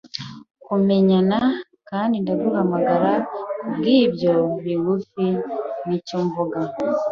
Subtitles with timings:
[0.65, 1.37] kumenyana;
[1.89, 3.11] kandi ndaguhamagara
[3.57, 5.25] kubwibyo bigufi,
[5.85, 6.59] nicyo mvuga